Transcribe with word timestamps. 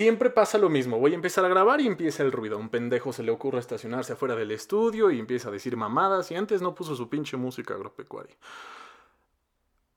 Siempre 0.00 0.30
pasa 0.30 0.58
lo 0.58 0.68
mismo, 0.68 1.00
voy 1.00 1.10
a 1.10 1.16
empezar 1.16 1.44
a 1.44 1.48
grabar 1.48 1.80
y 1.80 1.88
empieza 1.88 2.22
el 2.22 2.30
ruido. 2.30 2.54
A 2.54 2.60
un 2.60 2.68
pendejo 2.68 3.12
se 3.12 3.24
le 3.24 3.32
ocurre 3.32 3.58
estacionarse 3.58 4.12
afuera 4.12 4.36
del 4.36 4.52
estudio 4.52 5.10
y 5.10 5.18
empieza 5.18 5.48
a 5.48 5.50
decir 5.50 5.76
mamadas 5.76 6.30
y 6.30 6.36
antes 6.36 6.62
no 6.62 6.72
puso 6.72 6.94
su 6.94 7.08
pinche 7.08 7.36
música 7.36 7.74
agropecuaria. 7.74 8.36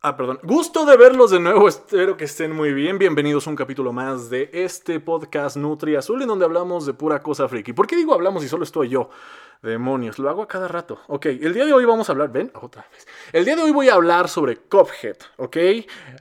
Ah, 0.02 0.18
perdón. 0.18 0.40
Gusto 0.42 0.88
de 0.88 0.98
verlos 0.98 1.29
de 1.29 1.40
nuevo. 1.40 1.68
Espero 1.68 2.18
que 2.18 2.24
estén 2.24 2.56
muy 2.56 2.74
bien. 2.74 2.98
Bienvenidos 2.98 3.46
a 3.46 3.52
un 3.52 3.56
capítulo 3.56 3.94
más 3.94 4.32
de 4.32 4.50
este 4.52 5.00
podcast 5.00 5.56
Nutri 5.58 5.96
Azul 5.96 6.24
en 6.24 6.29
donde 6.29 6.46
hablamos 6.46 6.88
de 6.88 6.96
pura 6.96 7.22
cosa 7.22 7.47
friki. 7.47 7.74
¿Por 7.74 7.86
qué 7.86 7.96
digo 7.96 8.15
hablamos 8.15 8.44
y 8.44 8.47
solo 8.47 8.63
estoy 8.63 8.90
yo? 8.90 9.12
Demonios, 9.62 10.18
lo 10.18 10.28
hago 10.28 10.42
a 10.42 10.48
cada 10.48 10.68
rato. 10.68 11.00
Ok, 11.06 11.28
el 11.28 11.54
día 11.54 11.66
de 11.66 11.74
hoy 11.74 11.86
vamos 11.86 12.10
a 12.10 12.14
hablar, 12.14 12.32
ven, 12.32 12.52
otra 12.56 12.88
vez. 12.92 13.08
El 13.32 13.46
día 13.46 13.56
de 13.56 13.62
hoy 13.62 13.70
voy 13.70 13.90
a 13.90 13.94
hablar 13.94 14.28
sobre 14.28 14.58
Cuphead, 14.58 15.18
¿ok? 15.38 15.58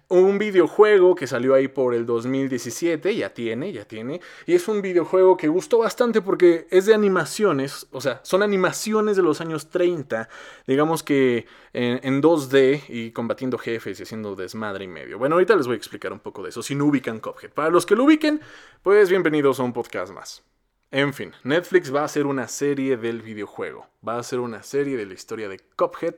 Un 0.08 0.38
videojuego 0.38 1.14
que 1.14 1.26
salió 1.26 1.54
ahí 1.54 1.66
por 1.66 1.94
el 1.94 2.04
2017, 2.04 3.16
ya 3.16 3.32
tiene, 3.32 3.72
ya 3.72 3.86
tiene. 3.86 4.20
Y 4.44 4.54
es 4.54 4.68
un 4.68 4.82
videojuego 4.82 5.38
que 5.38 5.48
gustó 5.48 5.78
bastante 5.78 6.20
porque 6.20 6.66
es 6.70 6.84
de 6.84 6.92
animaciones, 6.92 7.86
o 7.92 8.02
sea, 8.02 8.20
son 8.24 8.42
animaciones 8.42 9.16
de 9.16 9.22
los 9.22 9.40
años 9.40 9.70
30, 9.70 10.28
digamos 10.66 11.02
que 11.02 11.46
en, 11.72 12.20
2D 12.20 12.82
y 12.88 13.12
combatiendo 13.12 13.56
jefes 13.56 13.98
y 14.00 14.02
haciendo 14.02 14.36
desmadre 14.36 14.84
y 14.84 14.88
medio. 14.88 15.18
Bueno, 15.18 15.36
ahorita 15.36 15.56
les 15.56 15.66
voy 15.66 15.74
a 15.74 15.78
explicar 15.78 16.12
un 16.12 16.20
poco 16.20 16.42
de 16.42 16.50
eso, 16.50 16.62
si 16.62 16.74
no 16.74 16.84
ubican 16.84 17.20
Cuphead. 17.20 17.52
Para 17.52 17.70
los 17.70 17.86
que 17.86 17.96
lo 17.96 18.04
ubiquen, 18.04 18.42
pues 18.82 19.08
bienvenidos 19.08 19.60
a 19.60 19.62
un 19.62 19.72
podcast 19.72 20.12
más. 20.12 20.49
En 20.92 21.14
fin, 21.14 21.32
Netflix 21.44 21.94
va 21.94 22.00
a 22.00 22.06
hacer 22.06 22.26
una 22.26 22.48
serie 22.48 22.96
del 22.96 23.22
videojuego, 23.22 23.86
va 24.06 24.14
a 24.14 24.18
hacer 24.18 24.40
una 24.40 24.64
serie 24.64 24.96
de 24.96 25.06
la 25.06 25.14
historia 25.14 25.48
de 25.48 25.60
Cuphead 25.76 26.16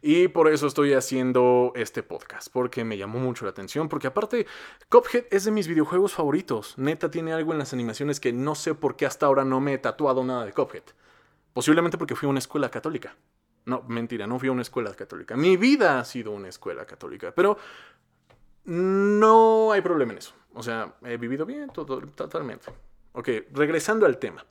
y 0.00 0.28
por 0.28 0.48
eso 0.48 0.66
estoy 0.66 0.94
haciendo 0.94 1.72
este 1.76 2.02
podcast, 2.02 2.48
porque 2.50 2.84
me 2.84 2.96
llamó 2.96 3.18
mucho 3.18 3.44
la 3.44 3.50
atención, 3.50 3.90
porque 3.90 4.06
aparte 4.06 4.46
Cuphead 4.88 5.26
es 5.30 5.44
de 5.44 5.50
mis 5.50 5.68
videojuegos 5.68 6.14
favoritos, 6.14 6.72
neta 6.78 7.10
tiene 7.10 7.34
algo 7.34 7.52
en 7.52 7.58
las 7.58 7.74
animaciones 7.74 8.18
que 8.18 8.32
no 8.32 8.54
sé 8.54 8.74
por 8.74 8.96
qué 8.96 9.04
hasta 9.04 9.26
ahora 9.26 9.44
no 9.44 9.60
me 9.60 9.74
he 9.74 9.78
tatuado 9.78 10.24
nada 10.24 10.46
de 10.46 10.54
Cuphead, 10.54 10.84
posiblemente 11.52 11.98
porque 11.98 12.16
fui 12.16 12.26
a 12.26 12.30
una 12.30 12.38
escuela 12.38 12.70
católica. 12.70 13.14
No, 13.66 13.82
mentira, 13.88 14.26
no 14.26 14.38
fui 14.38 14.48
a 14.48 14.52
una 14.52 14.62
escuela 14.62 14.94
católica. 14.94 15.36
Mi 15.36 15.58
vida 15.58 15.98
ha 15.98 16.04
sido 16.04 16.30
una 16.30 16.48
escuela 16.48 16.86
católica, 16.86 17.34
pero 17.34 17.58
no 18.64 19.70
hay 19.72 19.82
problema 19.82 20.12
en 20.12 20.18
eso. 20.18 20.34
O 20.54 20.62
sea, 20.62 20.94
he 21.02 21.18
vivido 21.18 21.44
bien 21.44 21.68
totalmente. 21.70 22.72
Ok, 23.16 23.28
regresando 23.52 24.06
al 24.06 24.18
tema. 24.18 24.44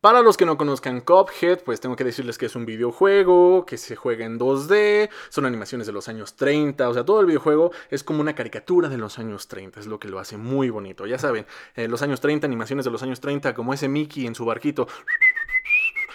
Para 0.00 0.22
los 0.22 0.36
que 0.36 0.44
no 0.44 0.58
conozcan 0.58 1.02
Cuphead, 1.02 1.62
pues 1.62 1.80
tengo 1.80 1.94
que 1.94 2.02
decirles 2.02 2.36
que 2.36 2.46
es 2.46 2.56
un 2.56 2.66
videojuego, 2.66 3.64
que 3.64 3.76
se 3.76 3.94
juega 3.94 4.26
en 4.26 4.40
2D, 4.40 5.08
son 5.28 5.46
animaciones 5.46 5.86
de 5.86 5.92
los 5.92 6.08
años 6.08 6.34
30, 6.34 6.88
o 6.88 6.94
sea, 6.94 7.04
todo 7.04 7.20
el 7.20 7.26
videojuego 7.26 7.70
es 7.90 8.02
como 8.02 8.20
una 8.20 8.34
caricatura 8.34 8.88
de 8.88 8.96
los 8.98 9.20
años 9.20 9.46
30, 9.46 9.78
es 9.78 9.86
lo 9.86 10.00
que 10.00 10.08
lo 10.08 10.18
hace 10.18 10.36
muy 10.36 10.68
bonito. 10.68 11.06
Ya 11.06 11.16
saben, 11.16 11.46
en 11.76 11.90
los 11.92 12.02
años 12.02 12.20
30, 12.20 12.44
animaciones 12.44 12.84
de 12.84 12.90
los 12.90 13.04
años 13.04 13.20
30, 13.20 13.54
como 13.54 13.72
ese 13.72 13.88
Mickey 13.88 14.26
en 14.26 14.34
su 14.34 14.44
barquito. 14.44 14.88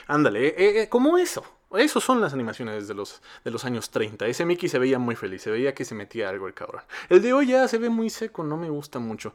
Ándale, 0.07 0.47
eh, 0.47 0.81
eh, 0.81 0.89
como 0.89 1.17
eso. 1.17 1.45
Esos 1.73 2.03
son 2.03 2.19
las 2.19 2.33
animaciones 2.33 2.89
de 2.89 2.93
los, 2.93 3.21
de 3.45 3.51
los 3.51 3.63
años 3.63 3.89
30. 3.91 4.27
Ese 4.27 4.45
Mickey 4.45 4.67
se 4.67 4.77
veía 4.77 4.99
muy 4.99 5.15
feliz, 5.15 5.41
se 5.41 5.51
veía 5.51 5.73
que 5.73 5.85
se 5.85 5.95
metía 5.95 6.27
algo 6.27 6.47
el 6.47 6.53
cabrón. 6.53 6.83
El 7.07 7.21
de 7.21 7.31
hoy 7.31 7.47
ya 7.47 7.67
se 7.69 7.77
ve 7.77 7.89
muy 7.89 8.09
seco, 8.09 8.43
no 8.43 8.57
me 8.57 8.69
gusta 8.69 8.99
mucho. 8.99 9.33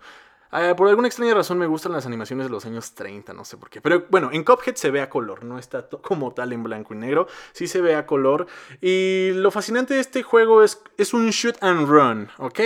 Ah, 0.50 0.74
por 0.77 0.88
alguna 0.88 1.08
extraña 1.08 1.34
razón 1.34 1.58
me 1.58 1.66
gustan 1.66 1.92
las 1.92 2.06
animaciones 2.06 2.46
de 2.46 2.50
los 2.50 2.64
años 2.64 2.94
30, 2.94 3.32
no 3.34 3.44
sé 3.44 3.56
por 3.56 3.68
qué. 3.68 3.80
Pero 3.80 4.06
bueno, 4.08 4.30
en 4.32 4.44
Cuphead 4.44 4.77
se 4.77 4.90
ve 4.90 5.00
a 5.00 5.10
color, 5.10 5.44
no 5.44 5.58
está 5.58 5.88
como 5.88 6.32
tal 6.32 6.52
en 6.52 6.62
blanco 6.62 6.94
y 6.94 6.96
negro, 6.96 7.27
sí 7.52 7.66
se 7.66 7.80
ve 7.80 7.94
a 7.94 8.06
color. 8.06 8.46
Y 8.80 9.30
lo 9.34 9.50
fascinante 9.50 9.94
de 9.94 10.00
este 10.00 10.22
juego 10.22 10.62
es, 10.62 10.80
es 10.96 11.12
un 11.12 11.30
shoot 11.30 11.56
and 11.62 11.86
run, 11.86 12.30
¿ok? 12.38 12.60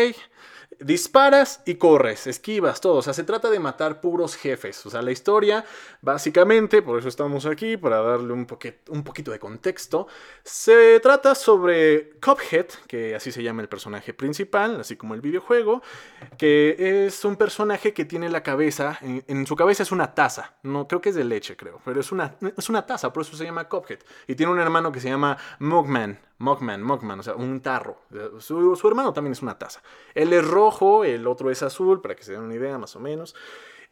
Disparas 0.84 1.62
y 1.66 1.74
corres, 1.76 2.26
esquivas, 2.26 2.80
todo. 2.80 2.96
O 2.96 3.02
sea, 3.02 3.12
se 3.12 3.24
trata 3.24 3.50
de 3.50 3.58
matar 3.58 4.00
puros 4.00 4.36
jefes. 4.36 4.84
O 4.86 4.90
sea, 4.90 5.02
la 5.02 5.12
historia, 5.12 5.64
básicamente, 6.00 6.82
por 6.82 6.98
eso 6.98 7.08
estamos 7.08 7.46
aquí, 7.46 7.76
para 7.76 8.00
darle 8.02 8.32
un, 8.32 8.46
poquito 8.46 9.30
de 9.30 9.38
contexto, 9.38 10.06
se 10.42 11.00
trata 11.00 11.34
sobre 11.34 12.10
Cuphead, 12.20 12.66
que 12.86 13.14
así 13.14 13.32
se 13.32 13.42
llama 13.42 13.62
el 13.62 13.68
personaje 13.68 14.12
principal, 14.12 14.80
así 14.80 14.96
como 14.96 15.14
el 15.14 15.20
videojuego, 15.20 15.82
que 16.38 17.06
es 17.06 17.24
un 17.24 17.36
personaje 17.36 17.92
que 17.92 18.04
tiene 18.04 18.28
la 18.28 18.42
cabeza, 18.42 18.98
en, 19.02 19.46
su 19.46 19.56
cabeza 19.56 19.82
es 19.82 19.92
una 19.92 20.14
taza, 20.14 20.54
no 20.62 20.88
creo 20.88 21.00
que 21.00 21.10
es 21.10 21.14
de 21.14 21.24
leche, 21.24 21.56
creo, 21.56 21.80
pero 21.84 22.00
es 22.00 22.12
una, 22.12 22.36
es 22.56 22.68
una 22.68 22.86
taza, 22.86 23.12
por 23.12 23.22
eso 23.22 23.36
se 23.36 23.44
llama 23.44 23.68
Cuphead. 23.68 24.00
Y 24.26 24.34
tiene 24.34 24.52
un 24.52 24.60
hermano 24.60 24.92
que 24.92 25.00
se 25.00 25.08
llama 25.08 25.36
Mugman. 25.58 26.18
Mogman, 26.42 26.82
Mogman, 26.82 27.20
o 27.20 27.22
sea, 27.22 27.36
un 27.36 27.60
tarro. 27.60 27.98
Su, 28.40 28.74
su, 28.74 28.88
hermano 28.88 29.12
también 29.12 29.32
es 29.32 29.42
una 29.42 29.58
taza. 29.58 29.80
Él 30.14 30.32
es 30.32 30.44
rojo, 30.44 31.04
el 31.04 31.26
otro 31.28 31.50
es 31.50 31.62
azul, 31.62 32.02
para 32.02 32.16
que 32.16 32.24
se 32.24 32.32
den 32.32 32.42
una 32.42 32.54
idea 32.54 32.78
más 32.78 32.96
o 32.96 33.00
menos. 33.00 33.34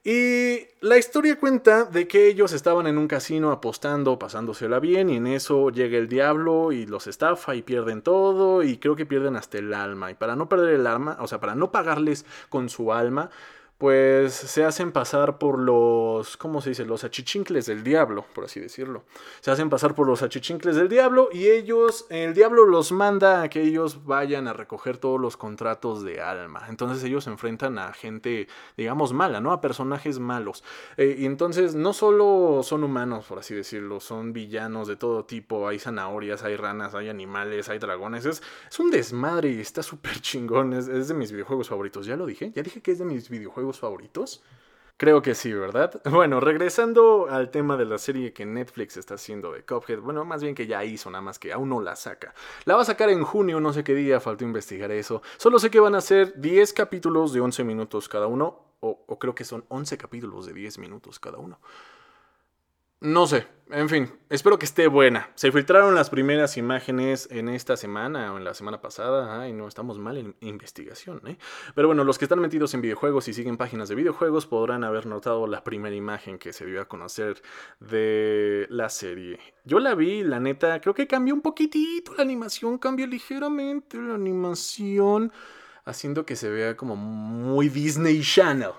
Y 0.03 0.67
la 0.81 0.97
historia 0.97 1.39
cuenta 1.39 1.85
de 1.85 2.09
que 2.09 2.27
ellos 2.27 2.53
estaban 2.53 2.87
en 2.87 2.99
un 2.99 3.07
casino 3.07 3.53
apostando, 3.53 4.19
pasándosela 4.19 4.81
bien, 4.81 5.11
y 5.11 5.17
en 5.17 5.27
eso 5.29 5.71
llega 5.71 5.97
el 5.97 6.09
diablo 6.09 6.73
y 6.73 6.87
los 6.87 7.07
estafa 7.07 7.55
y 7.55 7.63
pierden 7.63 8.03
todo, 8.03 8.65
y 8.65 8.79
creo 8.79 8.97
que 8.97 9.07
pierden 9.07 9.37
hasta 9.37 9.59
el 9.59 9.73
alma. 9.73 10.11
Y 10.11 10.15
para 10.15 10.35
no 10.35 10.49
perder 10.49 10.75
el 10.75 10.87
alma, 10.87 11.19
o 11.21 11.29
sea, 11.29 11.39
para 11.39 11.55
no 11.55 11.71
pagarles 11.71 12.27
con 12.49 12.69
su 12.69 12.93
alma, 12.93 13.31
pues 13.81 14.35
se 14.35 14.63
hacen 14.63 14.93
pasar 14.93 15.39
por 15.39 15.59
los, 15.59 16.37
¿cómo 16.37 16.61
se 16.61 16.69
dice? 16.69 16.85
Los 16.85 17.03
achichincles 17.03 17.65
del 17.65 17.83
diablo, 17.83 18.27
por 18.35 18.45
así 18.45 18.61
decirlo. 18.61 19.05
Se 19.41 19.51
hacen 19.51 19.71
pasar 19.71 19.95
por 19.95 20.07
los 20.07 20.23
achichincles 20.23 20.77
del 20.77 20.91
diablo 20.91 21.31
y 21.33 21.47
ellos, 21.47 22.05
el 22.11 22.35
diablo 22.35 22.67
los 22.67 22.93
manda 22.93 23.41
a 23.41 23.49
que 23.49 23.63
ellos 23.63 24.05
vayan 24.05 24.49
a 24.49 24.53
recoger 24.53 24.99
todos 24.99 25.19
los 25.19 25.39
contratos 25.39 26.05
de 26.05 26.21
alma. 26.21 26.67
Entonces 26.69 27.03
ellos 27.05 27.25
se 27.25 27.31
enfrentan 27.31 27.79
a 27.79 27.95
gente, 27.95 28.49
digamos, 28.77 29.15
mala, 29.15 29.41
¿no? 29.41 29.51
A 29.51 29.63
personajes 29.63 30.19
malos. 30.19 30.63
Eh, 30.99 31.17
y 31.21 31.25
entonces 31.25 31.75
no 31.75 31.95
solo 31.95 32.61
son 32.63 32.85
humanos, 32.85 33.25
por 33.25 33.39
así 33.39 33.55
decirlo, 33.55 33.99
son 33.99 34.35
villanos 34.35 34.89
de 34.89 34.97
todo 34.97 35.25
tipo. 35.25 35.67
Hay 35.67 35.79
zanahorias, 35.79 36.45
hay 36.45 36.57
ranas, 36.57 36.95
hay 36.95 37.09
animales, 37.09 37.71
hay 37.71 37.79
dragones. 37.79 38.27
Es, 38.27 38.43
es 38.71 38.79
un 38.79 38.91
desmadre 38.91 39.53
y 39.53 39.61
está 39.61 39.83
súper 39.83 40.21
chingón. 40.21 40.75
es 40.75 41.09
de 41.09 41.15
mis 41.15 41.33
videojuegos 41.33 41.71
favoritos. 41.71 42.05
Ya 42.05 42.17
lo 42.17 42.27
dije, 42.27 42.53
ya 42.55 42.63
dije 42.63 42.83
que 42.83 42.91
es 42.91 42.99
de 42.99 43.07
mis 43.07 43.31
videojuegos 43.31 43.70
favoritos? 43.79 44.43
Creo 44.97 45.23
que 45.23 45.35
sí, 45.35 45.51
¿verdad? 45.53 46.03
Bueno, 46.11 46.41
regresando 46.41 47.27
al 47.31 47.51
tema 47.51 47.79
de 47.79 47.87
la 47.87 47.97
serie 47.97 48.35
que 48.35 48.45
Netflix 48.45 48.99
está 48.99 49.15
haciendo 49.15 49.53
de 49.53 49.65
Cuphead, 49.65 50.01
bueno, 50.01 50.27
más 50.27 50.43
bien 50.43 50.55
que 50.55 50.67
ya 50.67 50.85
hizo, 50.85 51.11
nada 51.11 51.23
más 51.23 51.39
que 51.39 51.55
aún 51.55 51.71
no 51.71 51.81
la 51.81 51.97
saca. 51.97 52.35
La 52.67 52.77
va 52.77 52.83
a 52.83 52.85
sacar 52.85 53.09
en 53.09 53.25
junio, 53.25 53.61
no 53.61 53.73
sé 53.73 53.83
qué 53.83 53.95
día, 53.95 54.21
faltó 54.21 54.45
investigar 54.45 54.91
eso. 54.91 55.23
Solo 55.39 55.59
sé 55.59 55.71
que 55.71 55.81
van 55.81 55.95
a 55.95 56.03
ser 56.03 56.39
10 56.39 56.75
capítulos 56.75 57.33
de 57.33 57.41
11 57.41 57.65
minutos 57.65 58.11
cada 58.11 58.27
uno, 58.27 58.63
o, 58.81 59.05
o 59.07 59.19
creo 59.19 59.35
que 59.35 59.45
son 59.45 59.65
11 59.69 59.97
capítulos 59.97 60.45
de 60.45 60.53
10 60.53 60.79
minutos 60.79 61.19
cada 61.19 61.39
uno. 61.39 61.59
No 63.01 63.27
sé, 63.27 63.47
en 63.71 63.89
fin, 63.89 64.13
espero 64.29 64.59
que 64.59 64.67
esté 64.67 64.87
buena. 64.87 65.31
Se 65.35 65.51
filtraron 65.51 65.95
las 65.95 66.11
primeras 66.11 66.59
imágenes 66.59 67.29
en 67.31 67.49
esta 67.49 67.79
semana 67.79 68.35
o 68.35 68.37
en 68.37 68.45
la 68.45 68.53
semana 68.53 68.83
pasada. 68.83 69.41
Ay, 69.41 69.55
no, 69.55 69.69
estamos 69.69 69.99
mal 69.99 70.19
en 70.19 70.37
investigación, 70.41 71.23
¿eh? 71.27 71.39
Pero 71.75 71.89
bueno, 71.89 72.05
los 72.05 72.19
que 72.19 72.27
están 72.27 72.41
metidos 72.41 72.75
en 72.75 72.83
videojuegos 72.83 73.29
y 73.29 73.33
siguen 73.33 73.57
páginas 73.57 73.89
de 73.89 73.95
videojuegos 73.95 74.45
podrán 74.45 74.85
haber 74.85 75.07
notado 75.07 75.47
la 75.47 75.65
primera 75.65 75.97
imagen 75.97 76.37
que 76.39 76.53
se 76.53 76.67
dio 76.67 76.83
a 76.83 76.89
conocer 76.89 77.41
de 77.79 78.67
la 78.69 78.91
serie. 78.91 79.39
Yo 79.65 79.79
la 79.79 79.95
vi, 79.95 80.23
la 80.23 80.39
neta, 80.39 80.79
creo 80.83 80.93
que 80.93 81.07
cambió 81.07 81.33
un 81.33 81.41
poquitito 81.41 82.13
la 82.17 82.23
animación, 82.23 82.77
cambió 82.77 83.07
ligeramente 83.07 83.97
la 83.97 84.17
animación, 84.17 85.33
haciendo 85.87 86.27
que 86.27 86.37
se 86.37 86.51
vea 86.51 86.77
como 86.77 86.97
muy 86.97 87.71
Disney 87.71 88.21
Channel. 88.21 88.73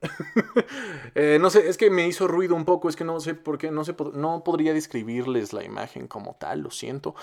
Eh, 1.14 1.38
no 1.40 1.50
sé, 1.50 1.68
es 1.68 1.76
que 1.76 1.90
me 1.90 2.06
hizo 2.06 2.28
ruido 2.28 2.54
un 2.54 2.64
poco, 2.64 2.88
es 2.88 2.94
que 2.94 3.02
no 3.04 3.18
sé 3.18 3.34
por 3.34 3.58
qué, 3.58 3.70
no, 3.70 3.84
sé, 3.84 3.96
no 4.14 4.44
podría 4.44 4.72
describirles 4.72 5.52
la 5.52 5.64
imagen 5.64 6.06
como 6.06 6.34
tal, 6.34 6.60
lo 6.60 6.70
siento. 6.70 7.14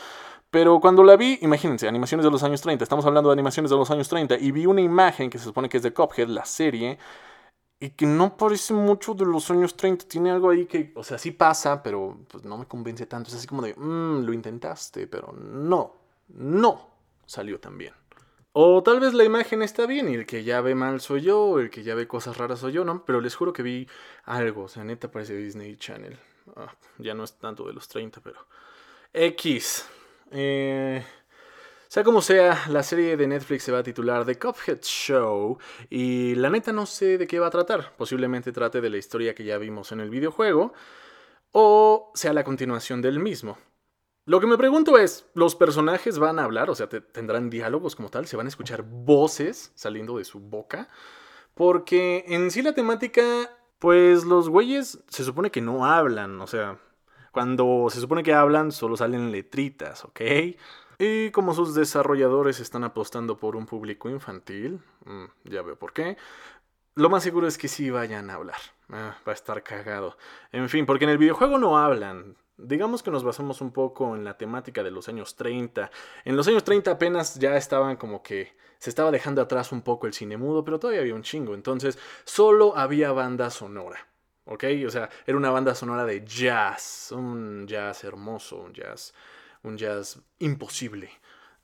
Pero 0.49 0.79
cuando 0.81 1.03
la 1.03 1.15
vi, 1.15 1.39
imagínense, 1.41 1.87
animaciones 1.87 2.25
de 2.25 2.31
los 2.31 2.43
años 2.43 2.61
30, 2.61 2.83
estamos 2.83 3.05
hablando 3.05 3.29
de 3.29 3.33
animaciones 3.33 3.69
de 3.71 3.77
los 3.77 3.89
años 3.91 4.09
30, 4.09 4.37
y 4.37 4.51
vi 4.51 4.65
una 4.65 4.81
imagen 4.81 5.29
que 5.29 5.37
se 5.37 5.45
supone 5.45 5.69
que 5.69 5.77
es 5.77 5.83
de 5.83 5.93
Cuphead, 5.93 6.27
la 6.27 6.45
serie, 6.45 6.97
y 7.79 7.91
que 7.91 8.05
no 8.05 8.37
parece 8.37 8.73
mucho 8.73 9.13
de 9.13 9.25
los 9.25 9.49
años 9.51 9.75
30, 9.77 10.07
tiene 10.07 10.31
algo 10.31 10.49
ahí 10.49 10.65
que, 10.65 10.91
o 10.95 11.03
sea, 11.03 11.17
sí 11.17 11.31
pasa, 11.31 11.83
pero 11.83 12.17
pues 12.29 12.43
no 12.43 12.57
me 12.57 12.65
convence 12.65 13.05
tanto, 13.05 13.29
es 13.29 13.35
así 13.35 13.47
como 13.47 13.61
de, 13.61 13.75
mmm, 13.75 14.25
lo 14.25 14.33
intentaste, 14.33 15.07
pero 15.07 15.33
no, 15.33 15.93
no 16.29 16.87
salió 17.25 17.59
tan 17.59 17.77
bien. 17.77 17.93
O 18.57 18.81
tal 18.83 19.01
vez 19.01 19.13
la 19.13 19.25
imagen 19.25 19.61
está 19.61 19.85
bien 19.85 20.07
y 20.07 20.15
el 20.15 20.25
que 20.25 20.45
ya 20.45 20.61
ve 20.61 20.75
mal 20.75 21.01
soy 21.01 21.21
yo, 21.23 21.59
el 21.59 21.69
que 21.69 21.83
ya 21.83 21.93
ve 21.93 22.07
cosas 22.07 22.37
raras 22.37 22.59
soy 22.59 22.71
yo, 22.71 22.85
¿no? 22.85 23.03
Pero 23.03 23.19
les 23.19 23.35
juro 23.35 23.51
que 23.51 23.63
vi 23.63 23.85
algo, 24.23 24.63
o 24.63 24.67
sea, 24.69 24.85
neta 24.85 25.11
parece 25.11 25.35
Disney 25.35 25.75
Channel. 25.75 26.17
Ah, 26.55 26.73
ya 26.97 27.13
no 27.13 27.25
es 27.25 27.33
tanto 27.37 27.67
de 27.67 27.73
los 27.73 27.89
30, 27.89 28.21
pero... 28.21 28.39
X. 29.11 29.89
Eh, 30.31 31.03
sea 31.89 32.03
como 32.05 32.21
sea, 32.21 32.63
la 32.69 32.81
serie 32.81 33.17
de 33.17 33.27
Netflix 33.27 33.63
se 33.63 33.73
va 33.73 33.79
a 33.79 33.83
titular 33.83 34.25
The 34.25 34.39
Cuphead 34.39 34.81
Show 34.83 35.57
y 35.89 36.35
la 36.35 36.49
neta 36.49 36.71
no 36.71 36.85
sé 36.85 37.17
de 37.17 37.27
qué 37.27 37.39
va 37.39 37.47
a 37.47 37.51
tratar. 37.51 37.93
Posiblemente 37.97 38.53
trate 38.53 38.79
de 38.79 38.89
la 38.89 38.95
historia 38.95 39.35
que 39.35 39.43
ya 39.43 39.57
vimos 39.57 39.91
en 39.91 39.99
el 39.99 40.09
videojuego 40.09 40.71
o 41.51 42.11
sea 42.15 42.31
la 42.31 42.45
continuación 42.45 43.01
del 43.01 43.19
mismo. 43.19 43.57
Lo 44.25 44.39
que 44.39 44.47
me 44.47 44.57
pregunto 44.57 44.97
es, 44.97 45.25
¿los 45.35 45.55
personajes 45.55 46.17
van 46.17 46.39
a 46.39 46.45
hablar? 46.45 46.71
O 46.71 46.75
sea, 46.75 46.89
¿tendrán 46.89 47.51
diálogos 47.51 47.95
como 47.95 48.09
tal? 48.09 48.25
¿Se 48.25 48.35
van 48.35 48.47
a 48.47 48.49
escuchar 48.49 48.83
voces 48.83 49.71
saliendo 49.75 50.17
de 50.17 50.25
su 50.25 50.39
boca? 50.39 50.89
Porque 51.53 52.25
en 52.27 52.49
sí 52.49 52.63
la 52.63 52.73
temática, 52.73 53.23
pues 53.77 54.25
los 54.25 54.49
güeyes 54.49 55.03
se 55.07 55.23
supone 55.23 55.51
que 55.51 55.61
no 55.61 55.85
hablan, 55.85 56.41
o 56.41 56.47
sea, 56.47 56.79
cuando 57.31 57.87
se 57.91 57.99
supone 57.99 58.23
que 58.23 58.33
hablan 58.33 58.71
solo 58.71 58.97
salen 58.97 59.31
letritas, 59.31 60.03
¿ok? 60.05 60.21
Y 60.97 61.29
como 61.31 61.53
sus 61.53 61.75
desarrolladores 61.75 62.59
están 62.59 62.83
apostando 62.83 63.37
por 63.37 63.55
un 63.55 63.65
público 63.65 64.09
infantil, 64.09 64.79
mm, 65.05 65.25
ya 65.43 65.61
veo 65.61 65.77
por 65.77 65.93
qué, 65.93 66.17
lo 66.95 67.09
más 67.09 67.23
seguro 67.23 67.45
es 67.47 67.57
que 67.57 67.67
sí 67.67 67.89
vayan 67.91 68.29
a 68.29 68.35
hablar. 68.35 68.57
Ah, 68.89 69.17
va 69.27 69.33
a 69.33 69.35
estar 69.35 69.61
cagado. 69.63 70.17
En 70.51 70.69
fin, 70.69 70.85
porque 70.85 71.03
en 71.03 71.11
el 71.11 71.17
videojuego 71.17 71.57
no 71.57 71.77
hablan. 71.77 72.37
Digamos 72.57 73.03
que 73.03 73.11
nos 73.11 73.23
basamos 73.23 73.59
un 73.61 73.71
poco 73.71 74.15
en 74.15 74.23
la 74.23 74.37
temática 74.37 74.81
de 74.83 74.91
los 74.91 75.09
años 75.09 75.35
30. 75.35 75.91
En 76.23 76.37
los 76.37 76.47
años 76.47 76.63
30 76.63 76.91
apenas 76.91 77.35
ya 77.35 77.57
estaban 77.57 77.97
como 77.97 78.23
que 78.23 78.55
se 78.79 78.89
estaba 78.89 79.11
dejando 79.11 79.41
atrás 79.41 79.71
un 79.71 79.81
poco 79.81 80.07
el 80.07 80.13
cine 80.13 80.37
mudo, 80.37 80.63
pero 80.63 80.79
todavía 80.79 81.01
había 81.01 81.15
un 81.15 81.23
chingo. 81.23 81.53
Entonces, 81.53 81.97
solo 82.23 82.77
había 82.77 83.11
banda 83.11 83.49
sonora. 83.49 84.07
¿Ok? 84.45 84.63
O 84.85 84.89
sea, 84.89 85.09
era 85.25 85.37
una 85.37 85.49
banda 85.49 85.75
sonora 85.75 86.05
de 86.05 86.23
jazz. 86.23 87.11
Un 87.11 87.67
jazz 87.67 88.03
hermoso, 88.03 88.57
un 88.57 88.73
jazz. 88.73 89.13
Un 89.63 89.77
jazz 89.77 90.19
imposible 90.39 91.09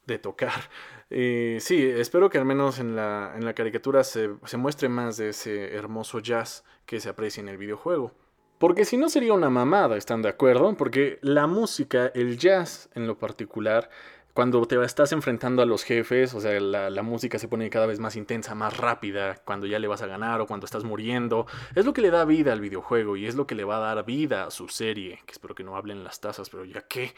de 0.06 0.20
tocar. 0.20 0.70
Eh, 1.10 1.58
sí, 1.62 1.84
espero 1.84 2.30
que 2.30 2.38
al 2.38 2.46
menos 2.46 2.80
en 2.80 2.96
la, 2.96 3.34
en 3.36 3.46
la 3.46 3.54
caricatura 3.54 4.04
se, 4.04 4.30
se, 4.46 4.58
muestre 4.58 4.90
más 4.90 5.18
de 5.18 5.30
ese 5.30 5.76
hermoso 5.76 6.20
jazz 6.20 6.64
que 6.86 7.00
se 7.00 7.10
aprecia 7.10 7.42
en 7.42 7.50
el 7.50 7.58
videojuego. 7.58 8.14
Porque 8.62 8.86
si 8.86 8.96
no 8.96 9.10
sería 9.10 9.34
una 9.34 9.50
mamada, 9.50 9.98
¿están 9.98 10.22
de 10.22 10.30
acuerdo? 10.30 10.76
Porque 10.78 11.18
la 11.24 11.48
música, 11.48 12.12
el 12.14 12.38
jazz 12.38 12.90
en 12.94 13.08
lo 13.08 13.18
particular, 13.18 13.90
cuando 14.36 14.64
te 14.68 14.80
estás 14.86 15.12
enfrentando 15.14 15.64
a 15.64 15.66
los 15.66 15.84
jefes, 15.84 16.36
o 16.36 16.40
sea, 16.40 16.60
la, 16.60 16.92
la, 16.92 17.02
música 17.02 17.40
se 17.40 17.48
pone 17.48 17.72
cada 17.72 17.88
vez 17.88 18.00
más 18.00 18.16
intensa, 18.16 18.54
más 18.54 18.78
rápida, 18.78 19.42
cuando 19.46 19.66
ya 19.66 19.80
le 19.80 19.88
vas 19.88 20.04
a 20.04 20.06
ganar 20.06 20.42
o 20.42 20.46
cuando 20.46 20.66
estás 20.66 20.84
muriendo. 20.84 21.48
Es 21.74 21.86
lo 21.86 21.94
que 21.94 22.04
le 22.04 22.12
da 22.12 22.24
vida 22.24 22.54
al 22.54 22.62
videojuego 22.62 23.18
y 23.18 23.26
es 23.26 23.34
lo 23.34 23.48
que 23.48 23.56
le 23.56 23.64
va 23.64 23.78
a 23.78 23.96
dar 23.96 24.06
vida 24.06 24.46
a 24.46 24.52
su 24.52 24.68
serie. 24.68 25.22
Que 25.26 25.32
espero 25.32 25.56
que 25.56 25.64
no 25.64 25.76
hablen 25.76 26.04
las 26.04 26.22
tazas, 26.22 26.52
pero 26.52 26.64
ya 26.64 26.82
qué. 26.82 27.16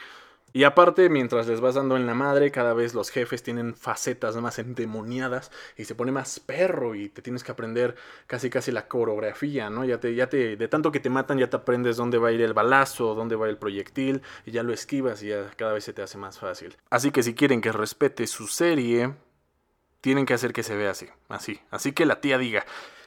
Y 0.55 0.65
aparte, 0.65 1.09
mientras 1.09 1.47
les 1.47 1.61
vas 1.61 1.73
dando 1.73 1.97
en 1.97 2.05
la 2.05 2.13
madre, 2.13 2.51
cada 2.51 2.75
vez 2.75 2.93
los 2.93 3.09
jefes 3.09 3.41
tienen 3.41 3.73
facetas 3.75 4.35
más 4.37 4.59
endemoniadas 4.59 5.51
y 5.75 5.85
se 5.85 5.95
pone 5.95 6.11
más 6.11 6.39
perro 6.39 6.93
y 6.93 7.09
te 7.09 7.23
tienes 7.23 7.43
que 7.43 7.51
aprender 7.51 7.95
casi 8.27 8.51
casi 8.51 8.71
la 8.71 8.87
coreografía, 8.87 9.71
¿no? 9.71 9.83
Ya 9.83 9.99
te, 9.99 10.13
ya 10.13 10.29
te, 10.29 10.55
de 10.55 10.67
tanto 10.67 10.91
que 10.91 10.99
te 10.99 11.09
matan, 11.09 11.39
ya 11.39 11.49
te 11.49 11.57
aprendes 11.57 11.97
dónde 11.97 12.19
va 12.19 12.27
a 12.27 12.31
ir 12.31 12.41
el 12.41 12.53
balazo, 12.53 13.15
dónde 13.15 13.35
va 13.35 13.49
el 13.49 13.57
proyectil 13.57 14.21
y 14.45 14.51
ya 14.51 14.61
lo 14.61 14.73
esquivas 14.73 15.23
y 15.23 15.29
ya 15.29 15.49
cada 15.57 15.73
vez 15.73 15.85
se 15.85 15.93
te 15.93 16.03
hace 16.03 16.19
más 16.19 16.37
fácil. 16.37 16.77
Así 16.91 17.09
que 17.09 17.23
si 17.23 17.33
quieren 17.33 17.59
que 17.59 17.71
respete 17.71 18.27
su 18.27 18.45
serie, 18.45 19.11
tienen 20.01 20.27
que 20.27 20.35
hacer 20.35 20.53
que 20.53 20.61
se 20.61 20.75
vea 20.75 20.91
así, 20.91 21.07
así. 21.29 21.61
Así 21.71 21.93
que 21.93 22.05
la 22.05 22.21
tía 22.21 22.37
diga, 22.37 22.63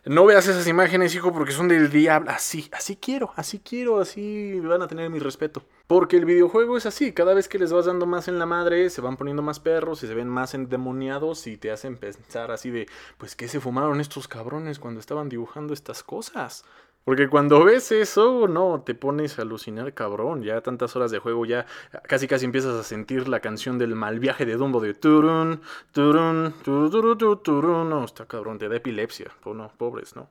no 0.06 0.24
veas 0.24 0.46
esas 0.46 0.68
imágenes, 0.68 1.14
hijo, 1.16 1.32
porque 1.32 1.52
son 1.52 1.66
del 1.66 1.90
diablo. 1.90 2.30
Así, 2.30 2.68
así 2.72 2.96
quiero, 2.96 3.32
así 3.34 3.58
quiero, 3.58 4.00
así 4.00 4.60
van 4.60 4.82
a 4.82 4.86
tener 4.86 5.10
mi 5.10 5.18
respeto. 5.18 5.64
Porque 5.88 6.16
el 6.16 6.24
videojuego 6.24 6.76
es 6.76 6.86
así, 6.86 7.12
cada 7.12 7.34
vez 7.34 7.48
que 7.48 7.58
les 7.58 7.72
vas 7.72 7.86
dando 7.86 8.06
más 8.06 8.28
en 8.28 8.38
la 8.38 8.46
madre, 8.46 8.88
se 8.90 9.00
van 9.00 9.16
poniendo 9.16 9.42
más 9.42 9.58
perros 9.58 10.02
y 10.02 10.06
se 10.06 10.14
ven 10.14 10.28
más 10.28 10.54
endemoniados 10.54 11.46
y 11.48 11.56
te 11.56 11.72
hacen 11.72 11.96
pensar 11.96 12.52
así 12.52 12.70
de, 12.70 12.86
pues, 13.18 13.34
¿qué 13.34 13.48
se 13.48 13.60
fumaron 13.60 14.00
estos 14.00 14.28
cabrones 14.28 14.78
cuando 14.78 15.00
estaban 15.00 15.28
dibujando 15.28 15.74
estas 15.74 16.02
cosas? 16.04 16.64
Porque 17.06 17.28
cuando 17.28 17.62
ves 17.62 17.92
eso, 17.92 18.48
no, 18.48 18.82
te 18.84 18.96
pones 18.96 19.38
a 19.38 19.42
alucinar 19.42 19.94
cabrón. 19.94 20.42
Ya 20.42 20.60
tantas 20.60 20.96
horas 20.96 21.12
de 21.12 21.20
juego, 21.20 21.46
ya 21.46 21.64
casi 22.08 22.26
casi 22.26 22.46
empiezas 22.46 22.74
a 22.74 22.82
sentir 22.82 23.28
la 23.28 23.38
canción 23.38 23.78
del 23.78 23.94
mal 23.94 24.18
viaje 24.18 24.44
de 24.44 24.56
Dumbo 24.56 24.80
de 24.80 24.92
turun, 24.92 25.60
turun, 25.92 26.52
turun, 26.64 27.42
turun. 27.44 27.88
No, 27.88 28.04
está 28.04 28.26
cabrón, 28.26 28.58
te 28.58 28.68
da 28.68 28.74
epilepsia. 28.74 29.30
no, 29.44 29.70
pobres, 29.78 30.16
¿no? 30.16 30.28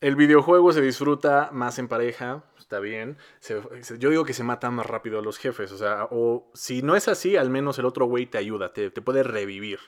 El 0.00 0.14
videojuego 0.14 0.72
se 0.72 0.80
disfruta 0.80 1.50
más 1.52 1.80
en 1.80 1.88
pareja, 1.88 2.44
está 2.60 2.78
bien. 2.78 3.16
yo 3.98 4.10
digo 4.10 4.24
que 4.24 4.34
se 4.34 4.44
mata 4.44 4.70
más 4.70 4.86
rápido 4.86 5.18
a 5.18 5.22
los 5.22 5.36
jefes, 5.36 5.72
o 5.72 5.78
sea, 5.78 6.06
o 6.12 6.48
si 6.54 6.82
no 6.82 6.94
es 6.94 7.08
así, 7.08 7.36
al 7.36 7.50
menos 7.50 7.80
el 7.80 7.86
otro 7.86 8.06
güey 8.06 8.26
te 8.26 8.38
ayuda, 8.38 8.72
te, 8.72 8.92
te 8.92 9.02
puede 9.02 9.24
revivir 9.24 9.80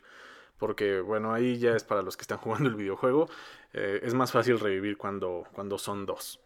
porque 0.59 1.01
bueno, 1.01 1.33
ahí 1.33 1.59
ya 1.59 1.77
es 1.77 1.85
para 1.85 2.03
los 2.03 2.17
que 2.17 2.23
están 2.23 2.39
jugando 2.39 2.69
el 2.69 2.77
videojuego, 2.77 3.29
eh, 3.73 4.01
es 4.03 4.15
más 4.15 4.33
fácil 4.33 4.61
revivir 4.61 4.97
cuando, 4.97 5.45
cuando 5.53 5.79
son 5.79 6.06
dos. 6.06 6.41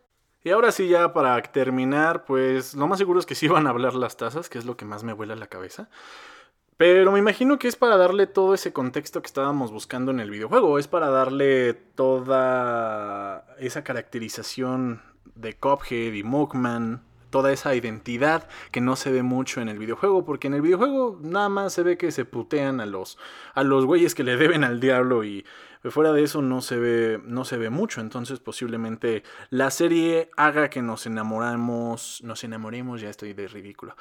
Y 0.44 0.50
ahora 0.50 0.70
sí, 0.72 0.88
ya 0.88 1.12
para 1.12 1.42
terminar, 1.42 2.24
pues 2.24 2.74
lo 2.74 2.86
más 2.86 2.98
seguro 2.98 3.18
es 3.18 3.26
que 3.26 3.34
sí 3.34 3.48
van 3.48 3.66
a 3.66 3.70
hablar 3.70 3.94
las 3.94 4.16
tazas, 4.16 4.48
que 4.48 4.58
es 4.58 4.64
lo 4.64 4.76
que 4.76 4.84
más 4.84 5.02
me 5.04 5.12
vuela 5.12 5.34
la 5.36 5.48
cabeza. 5.48 5.88
Pero 6.76 7.10
me 7.10 7.18
imagino 7.18 7.58
que 7.58 7.66
es 7.66 7.74
para 7.74 7.96
darle 7.96 8.28
todo 8.28 8.54
ese 8.54 8.72
contexto 8.72 9.20
que 9.20 9.26
estábamos 9.26 9.72
buscando 9.72 10.12
en 10.12 10.20
el 10.20 10.30
videojuego, 10.30 10.78
es 10.78 10.86
para 10.86 11.10
darle 11.10 11.74
toda 11.74 13.44
esa 13.58 13.82
caracterización 13.82 15.02
de 15.34 15.56
Cophead 15.56 16.12
y 16.12 16.22
Mugman, 16.22 17.02
toda 17.30 17.52
esa 17.52 17.74
identidad 17.74 18.48
que 18.70 18.80
no 18.80 18.96
se 18.96 19.12
ve 19.12 19.22
mucho 19.22 19.60
en 19.60 19.68
el 19.68 19.78
videojuego, 19.78 20.24
porque 20.24 20.48
en 20.48 20.54
el 20.54 20.62
videojuego 20.62 21.18
nada 21.22 21.48
más 21.48 21.72
se 21.72 21.82
ve 21.82 21.96
que 21.98 22.10
se 22.10 22.24
putean 22.24 22.80
a 22.80 22.86
los 22.86 23.18
a 23.54 23.62
los 23.62 23.84
güeyes 23.84 24.14
que 24.14 24.24
le 24.24 24.36
deben 24.36 24.64
al 24.64 24.80
diablo 24.80 25.24
y 25.24 25.44
fuera 25.90 26.12
de 26.12 26.22
eso 26.22 26.42
no 26.42 26.60
se 26.60 26.76
ve 26.76 27.20
no 27.24 27.44
se 27.44 27.56
ve 27.56 27.70
mucho, 27.70 28.00
entonces 28.00 28.40
posiblemente 28.40 29.22
la 29.50 29.70
serie 29.70 30.30
haga 30.36 30.70
que 30.70 30.82
nos 30.82 31.06
enamoramos, 31.06 32.20
nos 32.24 32.44
enamoremos, 32.44 33.00
ya 33.00 33.10
estoy 33.10 33.32
de 33.32 33.48
ridículo. 33.48 33.96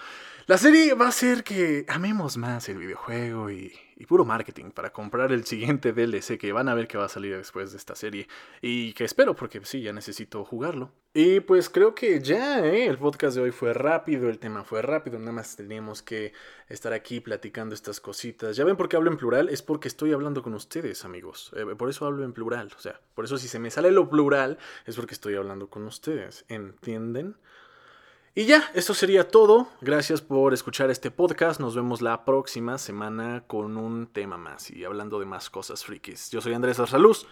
La 0.46 0.58
serie 0.58 0.94
va 0.94 1.06
a 1.06 1.10
hacer 1.10 1.44
que 1.44 1.86
amemos 1.88 2.38
más 2.38 2.70
el 2.70 2.78
videojuego 2.78 3.52
y 3.52 3.74
puro 4.08 4.26
marketing 4.26 4.72
para 4.72 4.92
comprar 4.92 5.32
el 5.32 5.46
siguiente 5.46 5.92
DLC 5.92 6.38
que 6.38 6.52
van 6.52 6.70
a 6.70 6.76
ver 6.76 6.88
que 6.88 6.98
va 6.98 7.06
a 7.06 7.10
salir 7.10 7.36
después 7.36 7.72
de 7.72 7.78
esta 7.78 7.96
serie 7.96 8.28
y 8.62 8.94
que 8.94 9.04
espero 9.04 9.36
porque 9.36 9.60
sí, 9.64 9.82
ya 9.82 9.94
necesito 9.94 10.44
jugarlo. 10.46 10.92
Y 11.14 11.40
pues 11.40 11.70
creo 11.70 11.96
que 11.96 12.22
ya, 12.22 12.64
¿eh? 12.64 12.86
el 12.86 13.00
podcast 13.00 13.36
de 13.36 13.42
hoy 13.42 13.52
fue 13.52 13.74
rápido, 13.74 14.30
el 14.30 14.38
tema 14.38 14.64
fue 14.64 14.84
rápido, 14.84 15.18
nada 15.18 15.32
más 15.32 15.56
teníamos 15.56 16.04
que 16.04 16.32
estar 16.70 16.94
aquí 16.94 17.22
platicando 17.22 17.74
estas 17.74 18.00
cositas. 18.00 18.56
Ya 18.56 18.64
ven 18.66 18.78
por 18.78 18.88
qué 18.88 18.98
hablo 18.98 19.10
en 19.10 19.18
plural, 19.18 19.50
es 19.50 19.64
porque 19.64 19.88
estoy 19.88 20.14
hablando 20.14 20.44
con 20.44 20.54
ustedes, 20.54 21.06
amigos. 21.06 21.52
Eh, 21.56 21.66
por 21.78 21.90
eso 21.90 22.06
hablo 22.06 22.24
en 22.24 22.34
plural, 22.34 22.72
o 22.76 22.80
sea, 22.80 23.00
por 23.16 23.26
eso 23.26 23.38
si 23.38 23.48
se 23.48 23.60
me 23.60 23.72
sale 23.72 23.92
lo 23.92 24.10
plural 24.10 24.58
es 24.86 24.96
porque 24.96 25.14
estoy 25.14 25.36
hablando 25.36 25.70
con 25.70 25.86
ustedes, 25.86 26.46
¿entienden? 26.48 27.38
Y 28.38 28.46
ya, 28.46 28.70
esto 28.76 28.94
sería 28.94 29.28
todo. 29.28 29.68
Gracias 29.82 30.22
por 30.22 30.54
escuchar 30.54 30.92
este 30.92 31.10
podcast. 31.10 31.60
Nos 31.60 31.76
vemos 31.76 32.04
la 32.04 32.24
próxima 32.24 32.78
semana 32.78 33.44
con 33.48 33.78
un 33.78 34.06
tema 34.06 34.38
más 34.38 34.70
y 34.70 34.86
hablando 34.86 35.20
de 35.20 35.26
más 35.26 35.50
cosas 35.50 35.84
frikis. 35.84 36.30
Yo 36.30 36.40
soy 36.40 36.54
Andrés 36.54 36.80
Arsaluz. 36.80 37.26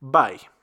Bye. 0.00 0.55